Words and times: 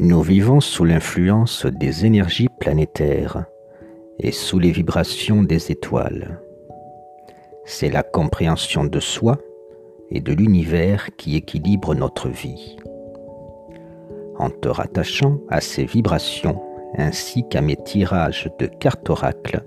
Nous 0.00 0.22
vivons 0.22 0.60
sous 0.60 0.84
l'influence 0.84 1.66
des 1.66 2.06
énergies 2.06 2.48
planétaires 2.60 3.46
et 4.20 4.30
sous 4.30 4.60
les 4.60 4.70
vibrations 4.70 5.42
des 5.42 5.72
étoiles. 5.72 6.40
C'est 7.64 7.90
la 7.90 8.04
compréhension 8.04 8.84
de 8.84 9.00
soi 9.00 9.38
et 10.12 10.20
de 10.20 10.32
l'univers 10.32 11.08
qui 11.16 11.34
équilibre 11.34 11.96
notre 11.96 12.28
vie. 12.28 12.76
En 14.38 14.50
te 14.50 14.68
rattachant 14.68 15.40
à 15.48 15.60
ces 15.60 15.84
vibrations 15.84 16.62
ainsi 16.96 17.42
qu'à 17.48 17.60
mes 17.60 17.74
tirages 17.74 18.48
de 18.60 18.66
cartes 18.66 19.10
oracles, 19.10 19.64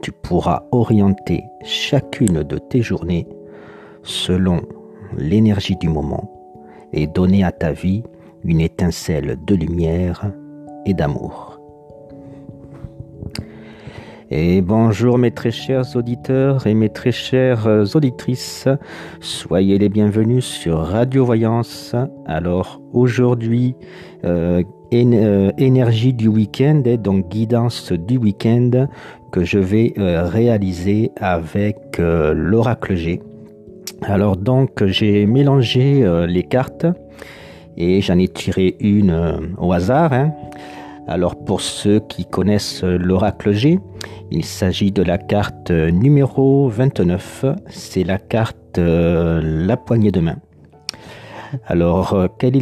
tu 0.00 0.10
pourras 0.10 0.62
orienter 0.72 1.44
chacune 1.64 2.44
de 2.44 2.56
tes 2.56 2.80
journées 2.80 3.28
selon 4.02 4.62
l'énergie 5.18 5.76
du 5.76 5.90
moment 5.90 6.32
et 6.94 7.06
donner 7.06 7.44
à 7.44 7.52
ta 7.52 7.72
vie 7.72 8.02
une 8.44 8.60
étincelle 8.60 9.38
de 9.46 9.54
lumière 9.54 10.32
et 10.86 10.94
d'amour. 10.94 11.58
Et 14.30 14.60
bonjour 14.60 15.16
mes 15.16 15.30
très 15.30 15.50
chers 15.50 15.96
auditeurs 15.96 16.66
et 16.66 16.74
mes 16.74 16.90
très 16.90 17.12
chères 17.12 17.66
auditrices, 17.94 18.68
soyez 19.20 19.78
les 19.78 19.88
bienvenus 19.88 20.44
sur 20.44 20.80
Radio 20.80 21.24
Voyance. 21.24 21.96
Alors 22.26 22.82
aujourd'hui, 22.92 23.74
euh, 24.26 24.62
euh, 24.92 25.50
énergie 25.56 26.12
du 26.12 26.28
week-end, 26.28 26.82
et 26.84 26.98
donc 26.98 27.30
guidance 27.30 27.90
du 27.90 28.18
week-end 28.18 28.88
que 29.32 29.44
je 29.44 29.58
vais 29.58 29.94
euh, 29.96 30.28
réaliser 30.28 31.10
avec 31.16 31.96
l'oracle 31.98 32.96
G. 32.96 33.22
Alors 34.02 34.36
donc 34.36 34.84
j'ai 34.84 35.24
mélangé 35.24 36.06
les 36.28 36.42
cartes 36.42 36.86
et 37.78 38.02
j'en 38.02 38.18
ai 38.18 38.28
tiré 38.28 38.76
une 38.80 39.10
euh, 39.10 39.38
au 39.56 39.72
hasard. 39.72 40.12
Hein. 40.12 40.32
Alors 41.06 41.42
pour 41.42 41.62
ceux 41.62 42.00
qui 42.00 42.26
connaissent 42.26 42.82
l'oracle 42.82 43.52
G, 43.52 43.80
il 44.30 44.44
s'agit 44.44 44.92
de 44.92 45.02
la 45.02 45.16
carte 45.16 45.70
numéro 45.70 46.68
29, 46.68 47.46
c'est 47.68 48.04
la 48.04 48.18
carte 48.18 48.76
euh, 48.76 49.40
la 49.42 49.78
poignée 49.78 50.10
de 50.10 50.20
main. 50.20 50.36
Alors 51.66 52.12
euh, 52.12 52.26
quelle 52.38 52.56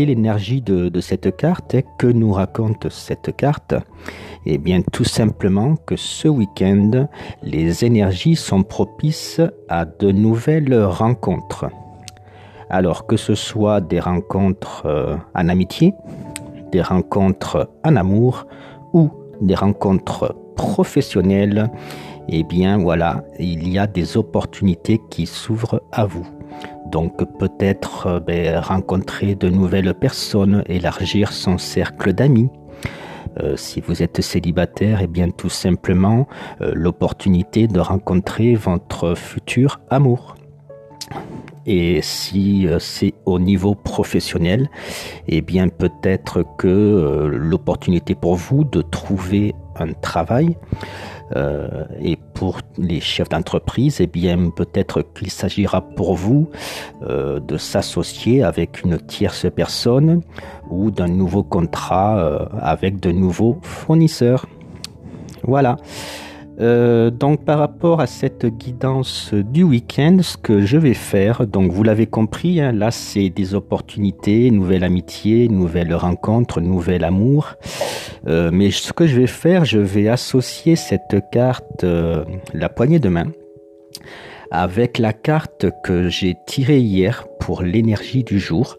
est 0.00 0.04
l'énergie 0.04 0.60
de, 0.60 1.00
cette 1.00 1.36
carte 1.36 1.74
et 1.74 1.84
que 1.98 2.06
nous 2.06 2.32
raconte 2.32 2.88
cette 2.90 3.34
carte? 3.36 3.74
Eh 4.46 4.58
bien 4.58 4.82
tout 4.92 5.04
simplement 5.04 5.74
que 5.74 5.96
ce 5.96 6.28
week-end, 6.28 7.08
les 7.42 7.84
énergies 7.84 8.36
sont 8.36 8.62
propices 8.62 9.40
à 9.68 9.84
de 9.84 10.12
nouvelles 10.12 10.80
rencontres. 10.84 11.66
Alors 12.70 13.06
que 13.06 13.16
ce 13.16 13.34
soit 13.34 13.80
des 13.80 13.98
rencontres 13.98 14.82
euh, 14.86 15.16
en 15.34 15.48
amitié, 15.48 15.92
des 16.70 16.80
rencontres 16.80 17.68
en 17.84 17.96
amour 17.96 18.46
ou 18.92 19.10
des 19.40 19.56
rencontres 19.56 20.36
professionnelles, 20.54 21.68
eh 22.28 22.44
bien 22.44 22.78
voilà, 22.78 23.24
il 23.40 23.68
y 23.68 23.76
a 23.76 23.88
des 23.88 24.16
opportunités 24.16 25.00
qui 25.10 25.26
s'ouvrent 25.26 25.82
à 25.90 26.06
vous. 26.06 26.24
Donc 26.86 27.24
peut-être 27.40 28.06
euh, 28.06 28.20
ben, 28.20 28.60
rencontrer 28.60 29.34
de 29.34 29.50
nouvelles 29.50 29.92
personnes, 29.94 30.62
élargir 30.68 31.32
son 31.32 31.58
cercle 31.58 32.12
d'amis. 32.12 32.50
Euh, 33.40 33.56
si 33.56 33.80
vous 33.80 34.00
êtes 34.00 34.20
célibataire, 34.20 35.00
eh 35.02 35.08
bien 35.08 35.30
tout 35.30 35.48
simplement 35.48 36.28
l'opportunité 36.60 37.66
de 37.66 37.80
rencontrer 37.80 38.54
votre 38.54 39.16
futur 39.16 39.80
amour. 39.90 40.36
Et 41.66 42.00
si 42.02 42.66
euh, 42.66 42.78
c'est 42.78 43.14
au 43.26 43.38
niveau 43.38 43.74
professionnel, 43.74 44.70
eh 45.28 45.42
bien 45.42 45.68
peut-être 45.68 46.44
que 46.56 46.68
euh, 46.68 47.28
l'opportunité 47.28 48.14
pour 48.14 48.36
vous 48.36 48.64
de 48.64 48.80
trouver 48.82 49.54
un 49.78 49.92
travail 49.92 50.56
euh, 51.36 51.84
et 52.02 52.16
pour 52.34 52.60
les 52.78 53.00
chefs 53.00 53.28
d'entreprise, 53.28 54.00
eh 54.00 54.06
bien 54.06 54.50
peut-être 54.50 55.02
qu'il 55.02 55.30
s'agira 55.30 55.80
pour 55.80 56.14
vous 56.14 56.50
de 57.02 57.56
s'associer 57.56 58.42
avec 58.42 58.82
une 58.82 58.98
tierce 58.98 59.46
personne 59.54 60.22
ou 60.70 60.90
d'un 60.90 61.08
nouveau 61.08 61.42
contrat 61.42 62.48
avec 62.60 63.00
de 63.00 63.12
nouveaux 63.12 63.58
fournisseurs. 63.62 64.46
Voilà. 65.44 65.76
Euh, 66.60 67.10
donc 67.10 67.44
par 67.44 67.58
rapport 67.58 68.00
à 68.00 68.06
cette 68.06 68.44
guidance 68.44 69.32
du 69.32 69.62
week-end, 69.62 70.18
ce 70.22 70.36
que 70.36 70.60
je 70.60 70.76
vais 70.76 70.94
faire, 70.94 71.46
donc 71.46 71.72
vous 71.72 71.82
l'avez 71.82 72.06
compris, 72.06 72.60
hein, 72.60 72.72
là 72.72 72.90
c'est 72.90 73.30
des 73.30 73.54
opportunités, 73.54 74.50
nouvelle 74.50 74.84
amitié, 74.84 75.48
nouvelle 75.48 75.94
rencontre, 75.94 76.60
nouvel 76.60 77.04
amour. 77.04 77.54
Euh, 78.26 78.50
mais 78.52 78.70
ce 78.70 78.92
que 78.92 79.06
je 79.06 79.18
vais 79.18 79.26
faire, 79.26 79.64
je 79.64 79.78
vais 79.78 80.08
associer 80.08 80.76
cette 80.76 81.16
carte, 81.32 81.84
euh, 81.84 82.24
la 82.52 82.68
poignée 82.68 82.98
de 82.98 83.08
main, 83.08 83.26
avec 84.50 84.98
la 84.98 85.12
carte 85.12 85.66
que 85.84 86.08
j'ai 86.08 86.36
tirée 86.46 86.80
hier 86.80 87.26
pour 87.38 87.62
l'énergie 87.62 88.24
du 88.24 88.38
jour. 88.38 88.76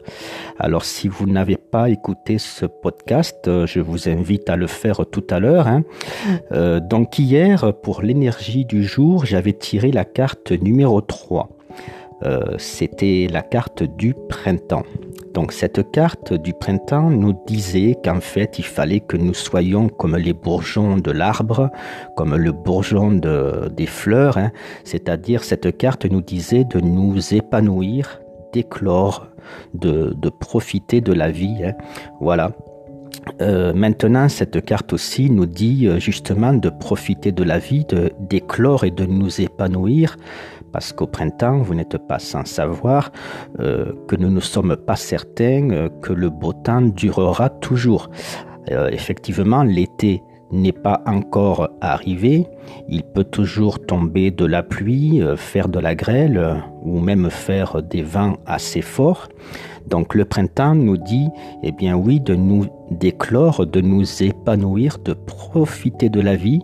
Alors 0.59 0.85
si 0.85 1.07
vous 1.07 1.25
n'avez 1.27 1.57
pas 1.57 1.89
écouté 1.89 2.37
ce 2.37 2.65
podcast, 2.65 3.47
euh, 3.47 3.65
je 3.65 3.79
vous 3.79 4.09
invite 4.09 4.49
à 4.49 4.55
le 4.55 4.67
faire 4.67 5.05
tout 5.11 5.25
à 5.29 5.39
l'heure. 5.39 5.67
Hein. 5.67 5.83
Euh, 6.51 6.79
donc 6.79 7.17
hier, 7.19 7.73
pour 7.81 8.01
l'énergie 8.01 8.65
du 8.65 8.83
jour, 8.83 9.25
j'avais 9.25 9.53
tiré 9.53 9.91
la 9.91 10.05
carte 10.05 10.51
numéro 10.51 11.01
3. 11.01 11.49
Euh, 12.23 12.55
c'était 12.57 13.27
la 13.31 13.41
carte 13.41 13.83
du 13.83 14.13
printemps. 14.29 14.83
Donc 15.33 15.51
cette 15.53 15.91
carte 15.91 16.33
du 16.33 16.53
printemps 16.53 17.09
nous 17.09 17.33
disait 17.47 17.95
qu'en 18.03 18.19
fait 18.19 18.59
il 18.59 18.65
fallait 18.65 18.99
que 18.99 19.17
nous 19.17 19.33
soyons 19.33 19.87
comme 19.87 20.17
les 20.17 20.33
bourgeons 20.33 20.97
de 20.97 21.11
l'arbre, 21.11 21.69
comme 22.15 22.35
le 22.35 22.51
bourgeon 22.51 23.11
des 23.11 23.85
fleurs, 23.85 24.37
hein. 24.37 24.51
c'est-à-dire 24.83 25.43
cette 25.43 25.77
carte 25.77 26.05
nous 26.05 26.21
disait 26.21 26.65
de 26.65 26.79
nous 26.79 27.33
épanouir, 27.33 28.19
d'éclore, 28.51 29.27
de, 29.73 30.13
profiter 30.39 31.01
de 31.01 31.13
la 31.13 31.31
vie. 31.31 31.63
Hein. 31.63 31.73
Voilà. 32.19 32.51
Euh, 33.39 33.73
maintenant, 33.73 34.29
cette 34.29 34.65
carte 34.65 34.93
aussi 34.93 35.29
nous 35.29 35.45
dit 35.45 35.87
euh, 35.87 35.99
justement 35.99 36.53
de 36.53 36.69
profiter 36.69 37.31
de 37.31 37.43
la 37.43 37.59
vie, 37.59 37.85
d'éclore 38.19 38.83
et 38.83 38.91
de 38.91 39.05
nous 39.05 39.41
épanouir 39.41 40.17
parce 40.71 40.93
qu'au 40.93 41.07
printemps, 41.07 41.59
vous 41.59 41.75
n'êtes 41.75 41.97
pas 42.07 42.19
sans 42.19 42.45
savoir 42.45 43.11
euh, 43.59 43.93
que 44.07 44.15
nous 44.15 44.29
ne 44.29 44.39
sommes 44.39 44.75
pas 44.75 44.95
certains 44.95 45.69
euh, 45.71 45.89
que 46.01 46.13
le 46.13 46.29
beau 46.29 46.53
temps 46.53 46.81
durera 46.81 47.49
toujours. 47.49 48.09
Euh, 48.71 48.89
effectivement, 48.91 49.63
l'été 49.63 50.23
n'est 50.51 50.71
pas 50.71 51.01
encore 51.05 51.69
arrivé, 51.81 52.47
il 52.89 53.03
peut 53.03 53.23
toujours 53.23 53.85
tomber 53.85 54.31
de 54.31 54.45
la 54.45 54.63
pluie, 54.63 55.21
faire 55.35 55.69
de 55.69 55.79
la 55.79 55.95
grêle 55.95 56.63
ou 56.83 56.99
même 56.99 57.29
faire 57.29 57.81
des 57.81 58.03
vents 58.03 58.37
assez 58.45 58.81
forts. 58.81 59.29
Donc 59.87 60.13
le 60.15 60.25
printemps 60.25 60.75
nous 60.75 60.97
dit, 60.97 61.27
eh 61.63 61.71
bien 61.71 61.95
oui, 61.95 62.19
de 62.19 62.35
nous 62.35 62.67
d'éclore, 62.91 63.65
de 63.65 63.81
nous 63.81 64.23
épanouir, 64.23 64.97
de 64.99 65.13
profiter 65.13 66.09
de 66.09 66.21
la 66.21 66.35
vie, 66.35 66.61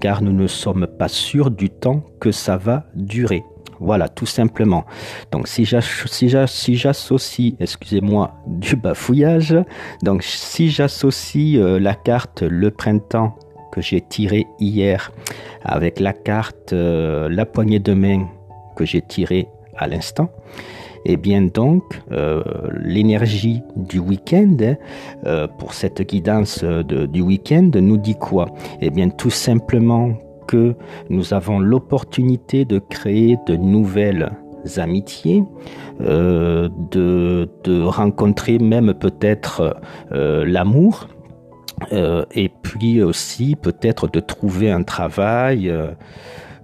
car 0.00 0.22
nous 0.22 0.32
ne 0.32 0.46
sommes 0.46 0.86
pas 0.86 1.08
sûrs 1.08 1.50
du 1.50 1.70
temps 1.70 2.02
que 2.20 2.30
ça 2.30 2.56
va 2.56 2.84
durer. 2.94 3.42
Voilà, 3.80 4.08
tout 4.08 4.26
simplement. 4.26 4.84
Donc 5.32 5.48
si 5.48 5.64
j'associe, 5.64 7.54
excusez-moi, 7.60 8.34
du 8.46 8.76
bafouillage, 8.76 9.56
donc 10.02 10.22
si 10.22 10.70
j'associe 10.70 11.58
euh, 11.58 11.78
la 11.78 11.94
carte 11.94 12.42
le 12.42 12.70
printemps 12.70 13.36
que 13.72 13.80
j'ai 13.80 14.00
tirée 14.00 14.46
hier 14.60 15.10
avec 15.64 15.98
la 15.98 16.12
carte 16.12 16.72
euh, 16.72 17.28
la 17.28 17.44
poignée 17.44 17.80
de 17.80 17.94
main 17.94 18.28
que 18.76 18.84
j'ai 18.84 19.02
tirée 19.02 19.48
à 19.76 19.88
l'instant, 19.88 20.30
et 21.06 21.12
eh 21.12 21.16
bien 21.18 21.42
donc, 21.42 21.82
euh, 22.12 22.42
l'énergie 22.82 23.60
du 23.76 23.98
week-end, 23.98 24.56
euh, 25.26 25.46
pour 25.58 25.74
cette 25.74 26.00
guidance 26.00 26.64
du 26.64 27.20
week-end, 27.20 27.70
nous 27.74 27.98
dit 27.98 28.14
quoi? 28.14 28.46
Eh 28.80 28.88
bien 28.88 29.10
tout 29.10 29.28
simplement 29.28 30.14
que 30.46 30.74
nous 31.10 31.34
avons 31.34 31.58
l'opportunité 31.58 32.64
de 32.64 32.78
créer 32.78 33.36
de 33.46 33.56
nouvelles 33.56 34.32
amitiés, 34.76 35.44
euh, 36.00 36.68
de, 36.90 37.48
rencontrer 37.82 38.58
même 38.58 38.94
peut-être 38.94 39.76
l'amour, 40.10 41.08
et 41.90 42.50
puis 42.62 43.02
aussi 43.02 43.56
peut-être 43.56 44.08
de 44.08 44.20
trouver 44.20 44.70
un 44.70 44.82
travail 44.82 45.70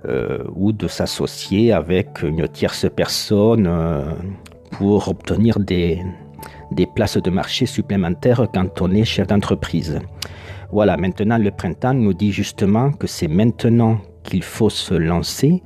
euh, 0.06 0.38
ou 0.56 0.72
de 0.72 0.88
s'associer 0.88 1.74
avec 1.74 2.22
une 2.22 2.48
tierce 2.48 2.86
personne 2.88 3.66
euh, 3.68 4.00
pour 4.70 5.08
obtenir 5.08 5.60
des, 5.60 6.00
des 6.72 6.86
places 6.86 7.18
de 7.18 7.28
marché 7.28 7.66
supplémentaires 7.66 8.46
quand 8.54 8.80
on 8.80 8.90
est 8.92 9.04
chef 9.04 9.26
d'entreprise. 9.26 10.00
Voilà, 10.72 10.96
maintenant 10.96 11.38
le 11.38 11.50
printemps 11.50 11.94
nous 11.94 12.14
dit 12.14 12.30
justement 12.30 12.92
que 12.92 13.08
c'est 13.08 13.26
maintenant 13.26 13.98
qu'il 14.22 14.44
faut 14.44 14.70
se 14.70 14.94
lancer, 14.94 15.62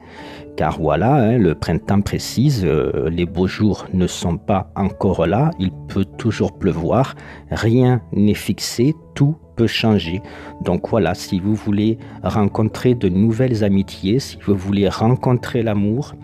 car 0.56 0.80
voilà, 0.80 1.14
hein, 1.14 1.38
le 1.38 1.54
printemps 1.54 2.00
précise, 2.00 2.64
euh, 2.64 3.10
les 3.10 3.26
beaux 3.26 3.46
jours 3.46 3.86
ne 3.92 4.06
sont 4.06 4.38
pas 4.38 4.70
encore 4.76 5.26
là, 5.26 5.50
il 5.58 5.72
peut 5.88 6.06
toujours 6.06 6.58
pleuvoir, 6.58 7.16
rien 7.50 8.00
n'est 8.12 8.32
fixé, 8.32 8.94
tout 9.14 9.36
peut 9.56 9.66
changer. 9.66 10.20
Donc 10.62 10.88
voilà, 10.88 11.14
si 11.14 11.38
vous 11.40 11.54
voulez 11.54 11.98
rencontrer 12.22 12.94
de 12.94 13.08
nouvelles 13.08 13.64
amitiés, 13.64 14.18
si 14.18 14.38
vous 14.44 14.54
voulez 14.54 14.88
rencontrer 14.88 15.62
l'amour, 15.62 16.14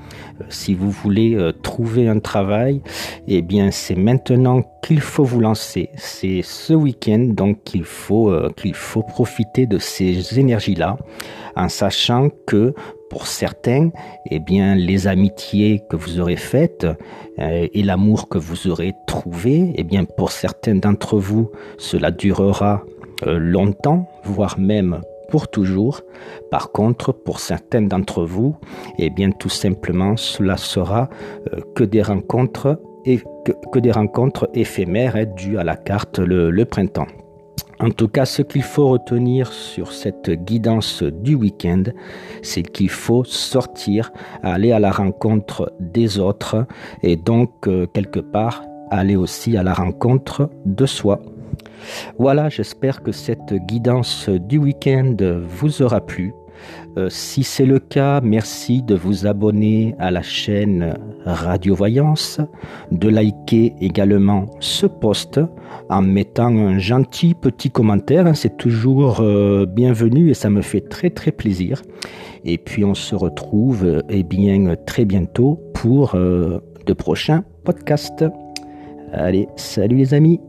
euh, 0.40 0.44
si 0.48 0.74
vous 0.74 0.90
voulez 0.90 1.34
euh, 1.34 1.52
trouver 1.52 2.08
un 2.08 2.18
travail, 2.18 2.82
eh 3.28 3.42
bien 3.42 3.70
c'est 3.70 3.94
maintenant 3.94 4.62
qu'il 4.82 5.00
faut 5.00 5.24
vous 5.24 5.40
lancer. 5.40 5.90
C'est 5.96 6.42
ce 6.42 6.72
week-end 6.72 7.30
donc 7.30 7.62
qu'il 7.64 7.84
faut 7.84 8.30
euh, 8.30 8.50
qu'il 8.56 8.74
faut 8.74 9.02
profiter 9.02 9.66
de 9.66 9.78
ces 9.78 10.38
énergies-là, 10.38 10.96
en 11.56 11.68
sachant 11.68 12.28
que 12.46 12.74
pour 13.10 13.26
certains, 13.26 13.90
eh 14.30 14.38
bien, 14.38 14.74
les 14.74 15.06
amitiés 15.06 15.82
que 15.90 15.96
vous 15.96 16.20
aurez 16.20 16.36
faites 16.36 16.86
et 17.38 17.82
l'amour 17.82 18.28
que 18.28 18.38
vous 18.38 18.68
aurez 18.68 18.94
trouvé, 19.06 19.72
eh 19.74 19.82
bien, 19.82 20.04
pour 20.04 20.30
certains 20.30 20.76
d'entre 20.76 21.18
vous, 21.18 21.50
cela 21.78 22.10
durera 22.10 22.84
euh, 23.26 23.38
longtemps, 23.38 24.08
voire 24.24 24.58
même 24.58 25.00
pour 25.30 25.48
toujours. 25.48 26.00
Par 26.50 26.72
contre, 26.72 27.12
pour 27.12 27.38
certains 27.38 27.82
d'entre 27.82 28.24
vous, 28.24 28.56
eh 28.98 29.10
bien 29.10 29.30
tout 29.30 29.50
simplement, 29.50 30.16
cela 30.16 30.56
sera 30.56 31.10
euh, 31.52 31.60
que 31.74 31.84
des 31.84 32.02
rencontres 32.02 32.80
et 33.04 33.20
que, 33.72 33.78
des 33.78 33.92
rencontres 33.92 34.48
éphémères 34.54 35.16
hein, 35.16 35.26
dues 35.36 35.58
à 35.58 35.64
la 35.64 35.76
carte 35.76 36.18
le, 36.18 36.64
printemps. 36.64 37.06
En 37.80 37.88
tout 37.90 38.08
cas, 38.08 38.26
ce 38.26 38.42
qu'il 38.42 38.62
faut 38.62 38.88
retenir 38.88 39.50
sur 39.52 39.92
cette 39.92 40.30
guidance 40.30 41.02
du 41.02 41.34
week-end, 41.34 41.84
c'est 42.42 42.62
qu'il 42.62 42.90
faut 42.90 43.24
sortir, 43.24 44.12
aller 44.42 44.72
à 44.72 44.78
la 44.78 44.90
rencontre 44.90 45.72
des 45.80 46.18
autres 46.18 46.66
et 47.02 47.16
donc, 47.16 47.66
euh, 47.66 47.86
quelque 47.86 48.20
part, 48.20 48.64
aller 48.90 49.16
aussi 49.16 49.56
à 49.56 49.62
la 49.62 49.72
rencontre 49.72 50.50
de 50.66 50.84
soi. 50.84 51.22
Voilà, 52.18 52.50
j'espère 52.50 53.02
que 53.02 53.12
cette 53.12 53.54
guidance 53.66 54.28
du 54.28 54.58
week-end 54.58 55.16
vous 55.48 55.80
aura 55.80 56.02
plu. 56.02 56.34
Euh, 56.96 57.08
si 57.08 57.44
c'est 57.44 57.66
le 57.66 57.78
cas, 57.78 58.20
merci 58.20 58.82
de 58.82 58.94
vous 58.94 59.26
abonner 59.26 59.94
à 59.98 60.10
la 60.10 60.22
chaîne 60.22 60.94
Radio 61.24 61.74
Voyance, 61.74 62.40
de 62.90 63.08
liker 63.08 63.74
également 63.80 64.46
ce 64.60 64.86
post 64.86 65.40
en 65.88 66.02
mettant 66.02 66.48
un 66.48 66.78
gentil 66.78 67.34
petit 67.34 67.70
commentaire. 67.70 68.36
C'est 68.36 68.56
toujours 68.56 69.20
euh, 69.20 69.66
bienvenu 69.66 70.30
et 70.30 70.34
ça 70.34 70.50
me 70.50 70.62
fait 70.62 70.80
très 70.80 71.10
très 71.10 71.30
plaisir. 71.30 71.82
Et 72.44 72.58
puis 72.58 72.84
on 72.84 72.94
se 72.94 73.14
retrouve 73.14 74.02
eh 74.08 74.22
bien 74.22 74.74
très 74.86 75.04
bientôt 75.04 75.60
pour 75.74 76.14
euh, 76.14 76.58
de 76.86 76.92
prochains 76.92 77.44
podcasts. 77.64 78.24
Allez, 79.12 79.48
salut 79.56 79.96
les 79.96 80.14
amis 80.14 80.40